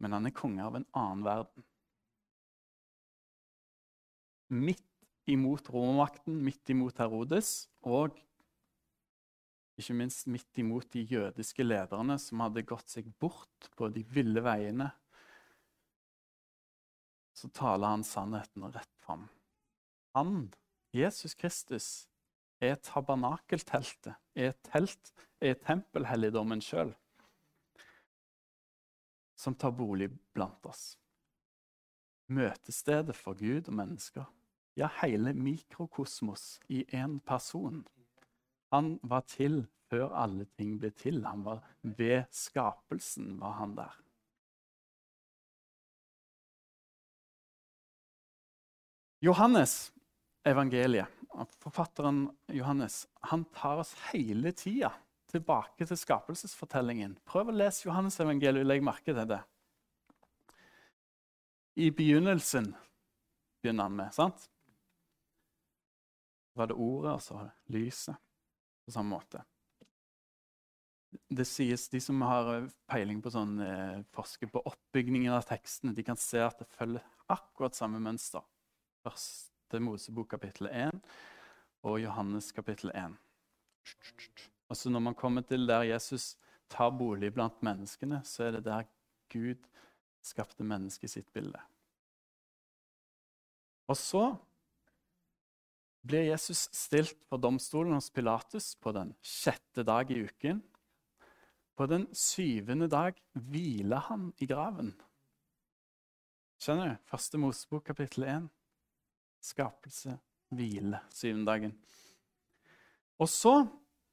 [0.00, 1.66] Men han er konge av en annen verden.
[4.48, 4.88] Midt
[5.28, 8.16] imot romermakten, midt imot Herodes, og
[9.78, 14.42] ikke minst midt imot de jødiske lederne som hadde gått seg bort på de ville
[14.44, 14.90] veiene,
[17.34, 19.26] så taler han sannheten rett fram.
[20.14, 20.52] Han,
[20.94, 22.06] Jesus Kristus,
[22.62, 25.10] er tabernakelteltet, er telt,
[25.42, 26.94] er tempelhelligdommen sjøl,
[29.34, 30.94] som tar bolig blant oss.
[32.30, 34.30] Møtestedet for Gud og mennesker.
[34.78, 37.82] Ja, hele mikrokosmos i én person.
[38.74, 41.22] Han var til før alle ting ble til.
[41.26, 44.00] Han var Ved skapelsen var han der.
[49.24, 49.92] Johannes
[50.44, 51.08] evangeliet
[51.62, 54.90] forfatteren Johannes han tar oss hele tida
[55.30, 57.16] tilbake til skapelsesfortellingen.
[57.26, 59.40] Prøv å lese Johannes evangeliet og legg merke til det.
[61.74, 62.68] I begynnelsen
[63.62, 64.12] begynner han med.
[64.14, 64.50] sant?
[66.54, 68.14] var det ordet, og så lyset.
[68.84, 69.42] På samme måte.
[71.30, 76.02] Det sies, De som har peiling på sånn, eh, forsker på oppbyggingen av tekstene, de
[76.02, 78.42] kan se at det følger akkurat samme mønster.
[79.04, 81.00] Første Mosebok kapittel 1
[81.84, 83.16] og Johannes kapittel 1.
[84.70, 86.36] Altså Når man kommer til der Jesus
[86.68, 88.88] tar bolig blant menneskene, så er det der
[89.30, 89.68] Gud
[90.24, 91.60] skapte mennesket i sitt bilde.
[93.88, 94.36] Og så
[96.04, 100.60] blir Jesus stilt for domstolen hos Pilatus på den sjette dag i uken.
[101.74, 104.92] På den syvende dag hviler han i graven.
[106.60, 107.00] Skjønner du?
[107.08, 108.52] Første Mosebok, kapittel 1
[109.44, 110.18] skapelse,
[110.54, 111.74] hvile, syvende dagen.
[113.20, 113.54] Og så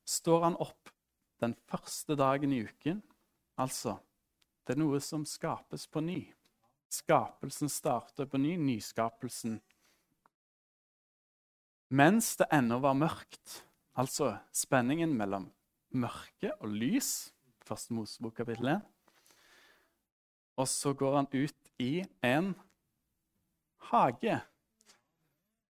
[0.08, 0.92] står han opp
[1.42, 3.02] den første dagen i uken.
[3.62, 3.98] Altså,
[4.66, 6.20] det er noe som skapes på ny.
[6.92, 9.60] Skapelsen starter på ny, nyskapelsen.
[11.92, 13.58] Mens det ennå var mørkt,
[14.00, 15.50] altså spenningen mellom
[15.92, 17.34] mørke og lys,
[17.68, 18.86] første Mosebok kapittel 1.
[20.56, 22.54] Og så går han ut i en
[23.92, 24.40] hage.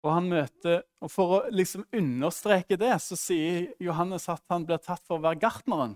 [0.04, 4.84] Og han møter, og For å liksom understreke det, så sier Johannes at han blir
[4.84, 5.96] tatt for å være gartneren.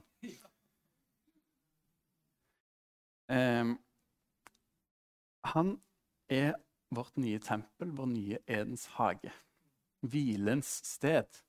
[3.27, 3.79] Um,
[5.43, 5.79] han
[6.31, 6.53] er
[6.93, 9.33] vårt nye tempel, vår nye Edens hage.
[10.05, 11.41] Hvilens sted.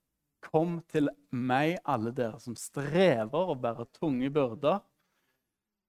[0.47, 4.83] Kom til meg, alle dere som strever og bærer tunge byrder,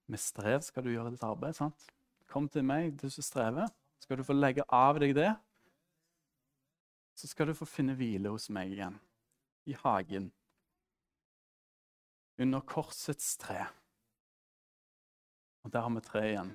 [0.08, 1.52] Med strev skal du gjøre ditt arbeid.
[1.52, 1.90] sant?
[2.28, 3.68] Kom til meg, du som strever.
[4.00, 5.34] Skal du få legge av deg det,
[7.18, 8.94] så skal du få finne hvile hos meg igjen.
[9.66, 10.30] I hagen.
[12.38, 13.66] Under korsets tre.
[15.66, 16.52] Og der har vi tre igjen.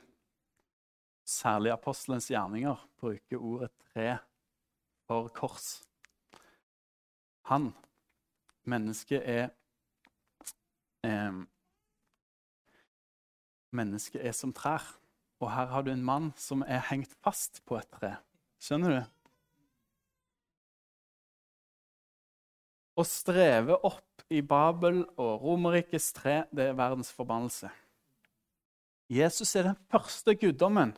[1.27, 4.07] Særlig apostelens gjerninger bruker ordet tre
[5.07, 5.83] for kors.
[7.51, 7.73] Han,
[8.63, 9.49] mennesket, er
[11.03, 11.41] eh,
[13.73, 14.85] Mennesket er som trær.
[15.41, 18.13] Og her har du en mann som er hengt fast på et tre.
[18.63, 18.99] Skjønner du?
[22.93, 27.71] Å streve opp i Babel og Romerrikets tre, det er verdens forbannelse.
[29.11, 30.93] Jesus er den første guddommen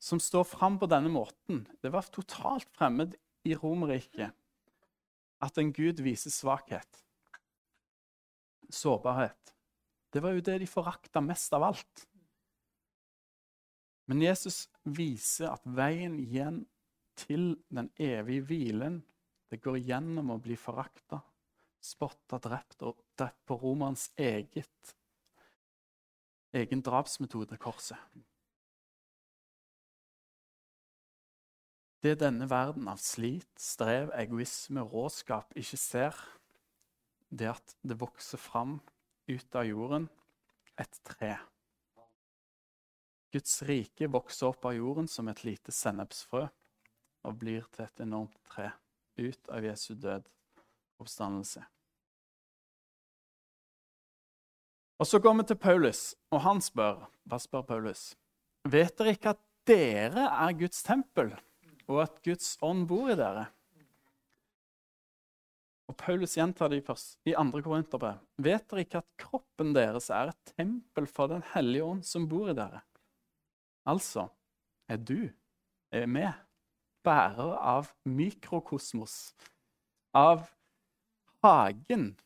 [0.00, 1.64] som står fram på denne måten.
[1.82, 4.32] Det var totalt fremmed i Romerriket
[5.44, 7.02] at en gud viser svakhet,
[8.72, 9.54] sårbarhet.
[10.12, 12.06] Det var jo det de forakta mest av alt.
[14.06, 16.62] Men Jesus viser at veien igjen
[17.18, 19.00] til den evige hvilen
[19.50, 21.20] det går gjennom å bli forakta,
[21.82, 24.94] spotta, drept og drept på romerens eget,
[26.56, 27.98] egen drapsmetode, korset.
[32.06, 36.18] Det denne verden av slit, strev, egoisme råskap ikke ser,
[37.34, 38.76] det at det vokser fram
[39.26, 40.04] ut av jorden
[40.78, 41.32] et tre.
[43.34, 46.44] Guds rike vokser opp av jorden som et lite sennepsfrø
[47.26, 48.68] og blir til et enormt tre
[49.18, 50.30] ut av Jesu død
[51.02, 51.64] oppstandelse.
[55.02, 58.14] Og Så går vi til Paulus, og han spør Hva spør Paulus?
[58.62, 61.34] Vet dere ikke at dere er Guds tempel,
[61.90, 63.46] og at Guds ånd bor i dere?
[65.86, 67.60] Og Paulus gjentar det i 2.
[67.62, 68.18] Korinterbrev.
[68.42, 72.50] Vet dere ikke at kroppen deres er et tempel for Den hellige ånd som bor
[72.50, 72.82] i dere?
[73.86, 74.26] Altså
[74.90, 75.30] er du,
[75.94, 76.34] er med,
[77.06, 79.36] bærer av mikrokosmos,
[80.10, 80.48] av
[81.46, 82.16] hagen,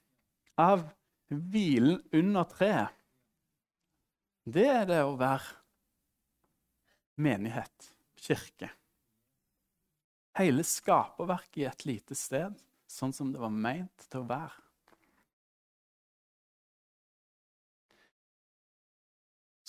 [0.57, 0.87] av
[1.29, 2.97] hvilen under treet.
[4.49, 5.59] Det er det å være
[7.21, 8.73] menighet, kirke.
[10.39, 12.55] Hele skaperverket i et lite sted,
[12.87, 14.67] sånn som det var meint til å være.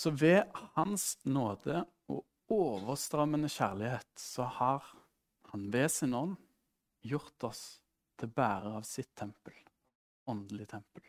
[0.02, 4.86] Så ved Hans nåde og overstrømmende kjærlighet så har
[5.52, 6.38] Han ved sin ånd
[7.04, 7.64] gjort oss
[8.18, 9.58] til bærer av sitt tempel,
[10.32, 11.04] åndelig tempel.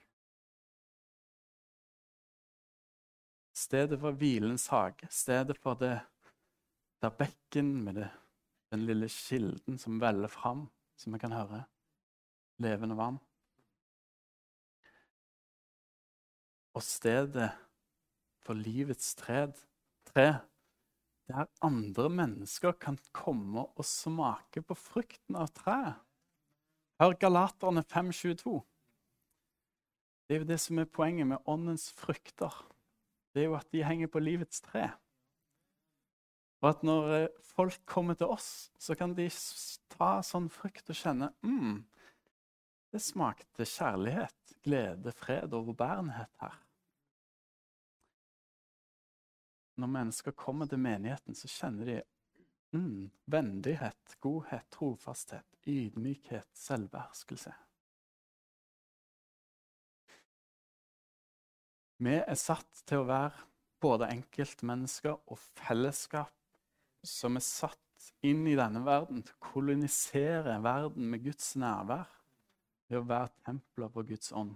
[3.54, 5.94] Stedet for hvilens hage, stedet for det
[7.04, 8.10] der bekken med det,
[8.72, 11.64] den lille kilden som veller fram, som vi kan høre.
[12.62, 13.18] Levende vann.
[16.72, 17.50] Og stedet
[18.42, 19.52] for livets tred,
[20.08, 20.40] tre,
[21.28, 26.00] der andre mennesker kan komme og smake på frukten av treet.
[27.00, 28.56] Hør Galaterne 5.22.
[30.28, 32.54] Det er jo det som er poenget med åndens frukter.
[33.34, 34.88] Det er jo at de henger på livets tre.
[36.62, 39.26] Og at når eh, folk kommer til oss, så kan de
[39.92, 41.80] ta sånn frukt og kjenne mm,
[42.92, 46.58] det smakte kjærlighet, glede, fred og overbærenhet her.
[49.80, 51.96] Når mennesker kommer til menigheten, så kjenner de
[52.76, 57.54] mm, vennlighet, godhet, trofasthet, ydmykhet, selvbeherskelse.
[62.02, 63.48] Vi er satt til å være
[63.82, 66.41] både enkeltmennesker og fellesskap
[67.02, 67.78] som er satt
[68.26, 72.10] inn i denne verden til å kolonisere verden med Guds nærvær
[72.90, 74.54] ved å være templer på Guds ånd.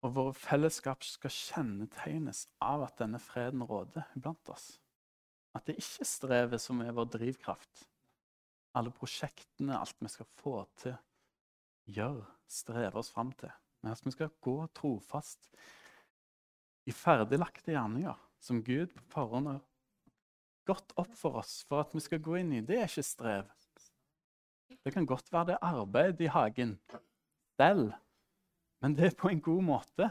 [0.00, 4.72] Og våre fellesskap skal kjennetegnes av at denne freden råder iblant oss.
[5.54, 7.84] At det ikke er strevet som er vår drivkraft.
[8.78, 10.96] Alle prosjektene, alt vi skal få til,
[11.90, 13.52] gjør, strever oss fram til.
[13.82, 15.50] Men at vi skal gå trofast
[16.88, 19.60] i ferdiglagte gjerninger som Gud på forhånd har
[20.68, 22.62] gått opp for oss for at vi skal gå inn i.
[22.64, 23.50] Det er ikke strev.
[24.80, 26.78] Det kan godt være det er arbeid i hagen.
[27.60, 27.92] selv,
[28.80, 30.08] Men det er på en god måte.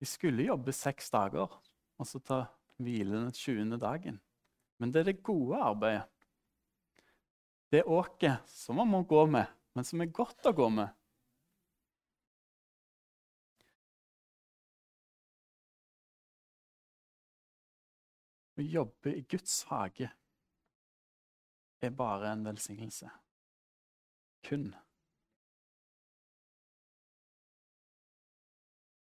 [0.00, 1.52] Vi skulle jobbe seks dager
[1.98, 2.46] og så ta
[2.80, 3.76] hvile den 20.
[3.78, 4.20] dagen.
[4.78, 6.08] Men det er det gode arbeidet.
[7.70, 10.90] Det åket som man må gå med, men som er godt å gå med.
[18.62, 20.06] Å jobbe i Guds hage
[21.82, 23.08] er bare en velsignelse.
[24.46, 24.68] Kun.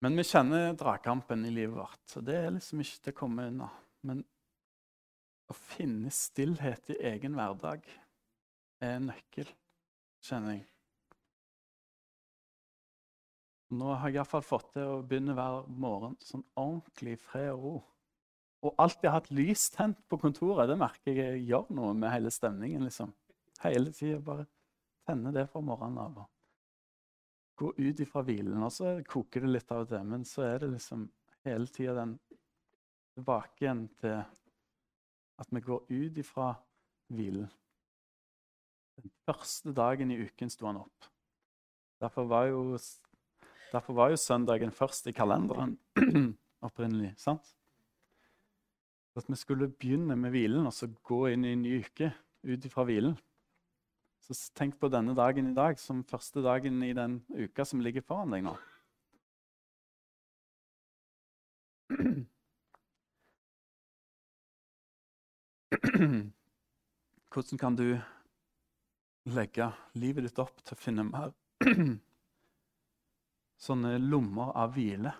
[0.01, 3.49] Men vi kjenner dragkampen i livet vårt, så det er liksom ikke til å komme
[3.51, 3.67] unna.
[4.07, 4.23] Men
[5.51, 7.83] å finne stillhet i egen hverdag
[8.79, 9.51] er en nøkkel,
[10.23, 10.67] kjenner jeg.
[13.75, 17.75] Nå har jeg iallfall fått til å begynne hver morgen sånn ordentlig fred og ro.
[18.61, 20.69] Og alltid hatt lys tent på kontoret.
[20.69, 22.83] Det merker jeg gjør noe med hele stemningen.
[22.85, 23.13] liksom.
[23.63, 24.45] Hele tida bare
[25.07, 26.19] tenne det fra morgenen av.
[27.57, 28.61] Gå ut ifra hvilen.
[28.61, 30.03] Og så koker det litt av det.
[30.03, 31.09] men så er det liksom
[31.45, 32.19] hele tida den
[33.15, 34.21] tilbake igjen til
[35.41, 36.53] at vi går ut ifra
[37.09, 37.49] hvilen.
[39.01, 41.09] Den første dagen i uken sto han opp.
[42.01, 42.77] Derfor var jo
[43.71, 45.77] Derfor var jo søndagen først i kalenderen
[46.67, 47.13] opprinnelig.
[47.17, 47.55] sant?
[49.19, 52.11] At vi skulle begynne med hvilen og så gå inn i en ny uke
[52.47, 53.17] ut ifra hvilen.
[54.21, 58.05] Så tenk på denne dagen i dag som første dagen i den uka som ligger
[58.05, 58.55] foran deg nå.
[67.31, 67.99] Hvordan kan du
[69.29, 69.67] legge
[69.99, 71.33] livet ditt opp til å finne mer
[73.65, 75.13] sånne lommer av hvile.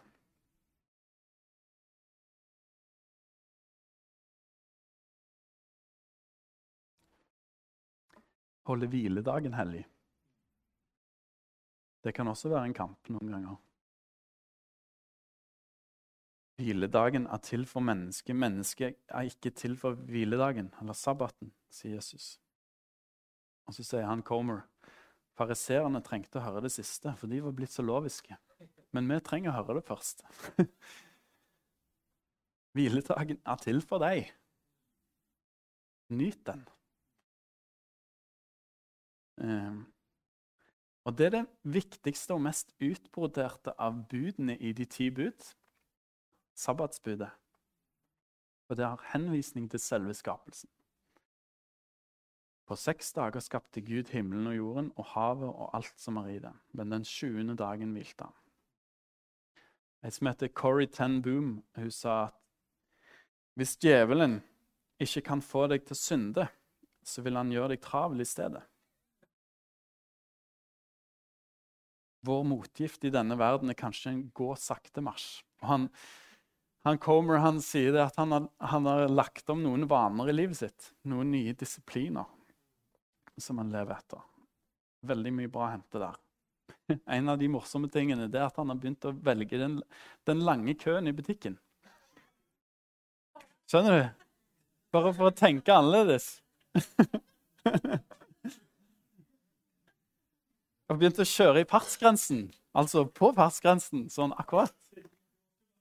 [8.72, 9.84] Holde hviledagen hellig.
[12.02, 13.58] Det kan også være en kamp noen ganger.
[16.62, 18.38] Hviledagen er til for mennesket.
[18.38, 22.36] Mennesket er ikke til for hviledagen, eller sabbaten, sier Jesus.
[23.68, 24.64] Og så sier han Comer
[25.40, 28.36] Fariseerne trengte å høre det siste, for de var blitt så loviske.
[28.92, 30.26] Men vi trenger å høre det først.
[32.76, 34.28] Hviledagen er til for deg.
[36.12, 36.66] Nyt den.
[39.42, 39.86] Um,
[41.04, 45.48] og det er det viktigste og mest utbroderte av budene i de ti bud.
[46.54, 47.32] Sabbatsbudet.
[48.70, 50.70] Og det har henvisning til selve skapelsen.
[52.70, 56.40] På seks dager skapte Gud himmelen og jorden og havet og alt som er i
[56.40, 56.54] det.
[56.72, 58.38] Men den sjuende dagen hvilte han.
[60.02, 62.38] Ei som heter Corrie Ten Boom, hun sa at
[63.60, 64.40] hvis djevelen
[65.02, 66.48] ikke kan få deg til å synde,
[67.04, 68.64] så vil han gjøre deg travel i stedet.
[72.26, 75.42] Vår motgift i denne verden er kanskje en gå sakte-marsj.
[75.66, 75.88] Han,
[76.86, 80.60] han Comer han sier at han har, han har lagt om noen vaner i livet
[80.62, 82.30] sitt, noen nye disipliner
[83.42, 84.22] som han lever etter.
[85.08, 86.20] Veldig mye bra å hente der.
[87.18, 89.80] En av de morsomme tingene er at han har begynt å velge den,
[90.28, 91.58] den lange køen i butikken.
[93.72, 94.26] Skjønner du?
[94.92, 96.42] Bare for å tenke annerledes.
[100.92, 102.50] Og begynte å kjøre i fartsgrensen.
[102.76, 104.76] Altså på fartsgrensen, sånn akkurat.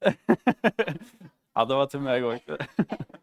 [0.07, 2.39] ja, det var til meg òg.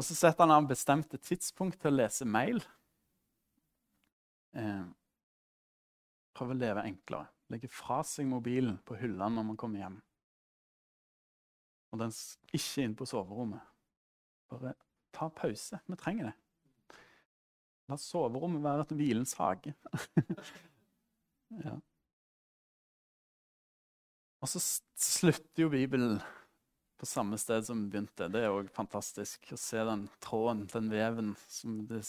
[0.00, 2.64] Og så setter han av bestemte tidspunkt til å lese mail.
[4.56, 4.86] Eh,
[6.32, 7.28] prøve å leve enklere.
[7.52, 10.00] Legge fra seg mobilen på hylla når man kommer hjem.
[11.92, 12.16] Og den
[12.56, 13.60] ikke inn på soverommet.
[14.48, 14.72] Bare
[15.12, 15.76] ta pause.
[15.84, 16.36] Vi trenger det.
[17.92, 19.74] La soverommet være et hvilens hage.
[21.66, 21.74] ja.
[24.40, 24.62] Og så
[24.96, 26.14] slutter jo Bibelen
[26.96, 28.30] på samme sted som den begynte.
[28.32, 32.00] Det er òg fantastisk å se den tråden, den veven, som det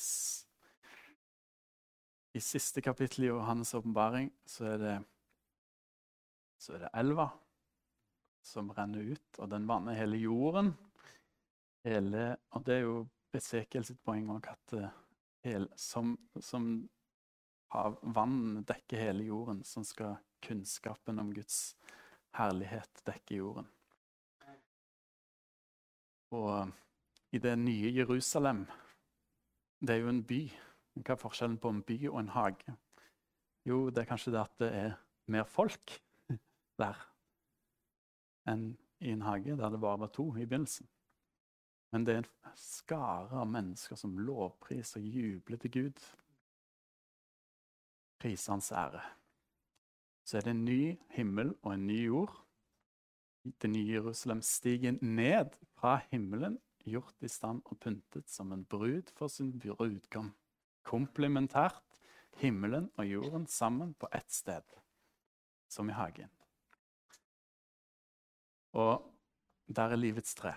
[2.34, 4.71] I siste kapittel i Johannes' åpenbaring så
[6.63, 7.27] så er det elva
[8.39, 10.71] som renner ut, og den vanner hele jorden.
[11.84, 13.01] Hele, og det er jo
[13.34, 15.02] Besekel sitt poeng òg, at eh,
[15.43, 16.67] hele, som, som
[17.73, 21.75] hav, vann dekker hele jorden, sånn skal kunnskapen om Guds
[22.37, 23.69] herlighet dekke jorden.
[26.33, 26.71] Og
[27.33, 28.65] i det nye Jerusalem
[29.83, 30.39] Det er jo en by.
[30.95, 32.75] Hva er forskjellen på en by og en hage?
[33.67, 34.93] Jo, det er kanskje det at det er
[35.27, 35.91] mer folk
[36.81, 37.01] der
[38.47, 38.69] enn
[39.03, 40.87] i en hage der det bare var to i begynnelsen.
[41.93, 46.05] Men det er en skare av mennesker som lovpriser og jubler til Gud.
[48.23, 49.03] Priser hans ære.
[50.25, 50.81] Så er det en ny
[51.13, 52.33] himmel og en ny jord
[53.43, 59.11] det nye Jerusalem stiger ned fra himmelen, gjort i stand og pyntet som en brud
[59.17, 60.33] for sin brudgom.
[60.83, 61.99] Komplementært
[62.39, 64.63] himmelen og jorden sammen på ett sted,
[65.67, 66.31] som i hagen.
[68.73, 69.03] Og
[69.67, 70.53] der er livets tre,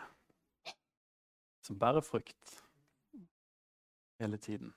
[1.66, 2.56] som bærer frukt
[4.20, 4.72] hele tiden.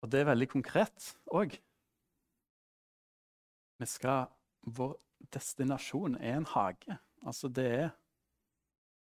[0.00, 1.56] Og det er veldig konkret òg.
[4.60, 4.94] Vår
[5.32, 6.96] destinasjon er en hage.
[7.24, 7.90] Altså, det er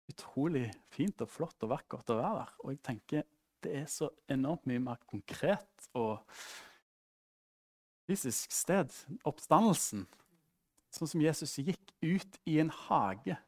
[0.09, 2.53] utrolig fint og flott og vakkert å være der.
[2.61, 3.25] Og jeg tenker
[3.65, 6.19] det er så enormt mye mer konkret og
[8.05, 8.93] fysisk sted.
[9.25, 10.05] Oppstandelsen.
[10.93, 13.39] Sånn som Jesus gikk ut i en hage.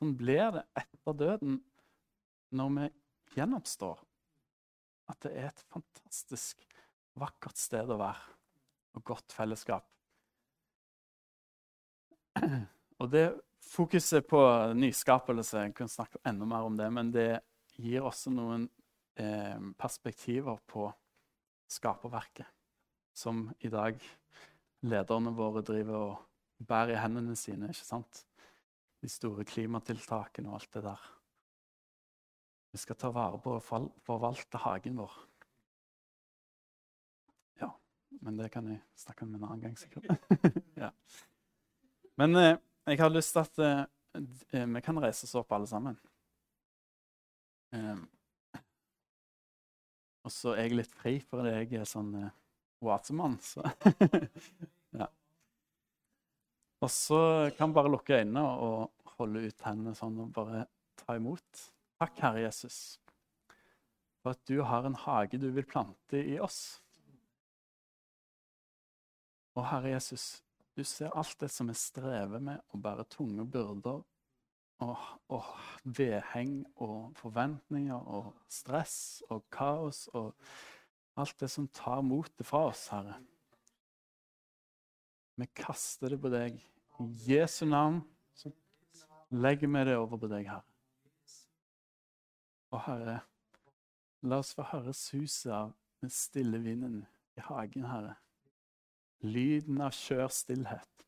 [0.00, 1.58] Sånn blir det etter døden
[2.56, 2.86] når vi
[3.36, 3.98] gjenoppstår.
[5.12, 6.64] At det er et fantastisk
[7.20, 8.22] vakkert sted å være,
[8.96, 9.84] og godt fellesskap.
[13.00, 13.26] Og det
[13.70, 14.40] fokuset på
[14.78, 17.28] nyskapelse Jeg kunne snakke enda mer om det, men det
[17.76, 18.66] gir også noen
[19.20, 20.88] eh, perspektiver på
[21.70, 22.48] skaperverket,
[23.12, 24.00] som i dag
[24.80, 27.70] lederne våre driver og bærer i hendene sine.
[27.70, 28.24] ikke sant?
[29.00, 31.08] De store klimatiltakene og alt det der.
[32.70, 35.14] Vi skal ta vare på og forvalte hagen vår.
[37.62, 37.72] Ja,
[38.20, 40.06] men det kan jeg snakke om en annen gang, sikkert.
[40.84, 40.92] ja.
[42.20, 42.54] Men eh,
[42.86, 43.82] jeg har lyst til at eh,
[44.54, 45.98] eh, vi kan reise oss opp, alle sammen.
[47.74, 47.98] Eh,
[50.26, 52.28] og så er jeg litt fri, fordi jeg er sånn uh,
[52.84, 53.38] oasemann.
[53.40, 53.64] Så.
[56.80, 57.20] Og så
[57.56, 60.64] kan vi bare lukke øynene og holde ut hendene sånn og bare
[61.00, 61.64] ta imot.
[62.00, 62.98] Takk, Herre Jesus,
[64.22, 66.80] for at du har en hage du vil plante i oss.
[69.58, 70.40] Og Herre Jesus,
[70.76, 74.00] du ser alt det som vi strever med, å bære tunge byrder
[74.80, 75.48] og, og
[75.84, 80.32] vedheng og forventninger og stress og kaos og
[81.20, 83.18] alt det som tar motet fra oss, Herre.
[85.40, 86.58] Vi kaster det på deg.
[87.00, 88.02] I Jesu navn
[88.36, 88.50] så
[89.32, 90.66] legger vi det over på deg, Herre.
[92.70, 93.14] Og Herre,
[94.28, 95.72] la oss få høre suset av
[96.02, 97.00] den stille vinden
[97.40, 98.18] i hagen, Herre.
[99.24, 101.06] Lyden av skjør stillhet.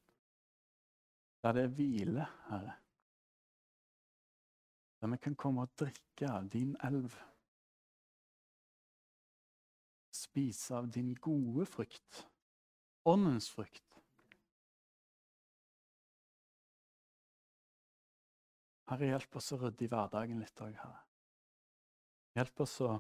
[1.45, 2.79] Der det er hvile, Herre.
[5.03, 7.13] Der vi kan komme og drikke av din elv.
[10.13, 12.27] Spise av din gode frukt,
[13.05, 13.92] åndens frukt.
[18.93, 20.99] Herre, hjelp oss å rydde i hverdagen litt òg, Herre.
[22.37, 22.91] Hjelp oss å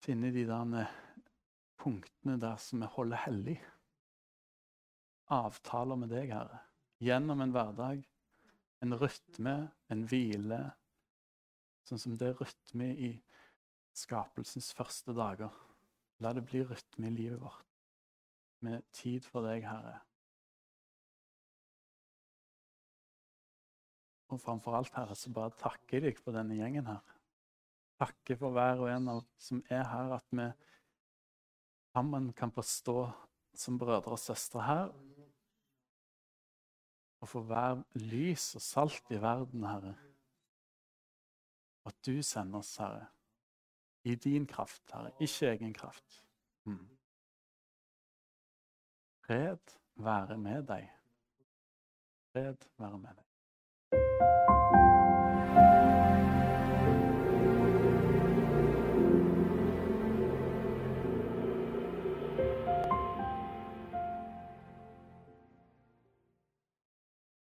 [0.00, 0.94] finne de der
[1.82, 3.58] punktene der som vi holder hellig.
[5.32, 6.62] Avtaler med deg, Herre,
[7.04, 8.00] gjennom en hverdag,
[8.82, 9.56] en rytme,
[9.92, 10.62] en hvile,
[11.84, 13.10] sånn som det er rytme i
[13.96, 15.52] skapelsens første dager.
[16.24, 17.68] La det bli rytme i livet vårt,
[18.64, 19.98] med tid for deg, Herre.
[24.32, 27.02] Og framfor alt, Herre, så bare takker jeg deg for denne gjengen her.
[28.00, 30.46] Takker for hver og en av som er her, at vi
[31.92, 32.98] sammen kan få stå
[33.54, 34.86] som brødre og søstre her
[37.22, 39.92] og få være lys og salt i verden, Herre.
[41.86, 43.04] At du sender oss, Herre,
[44.02, 46.24] i din kraft, Herre, ikke egen kraft.
[46.64, 46.88] Mm.
[49.22, 50.88] Fred være med deg.
[52.32, 53.31] Fred være med deg.
[53.92, 54.41] you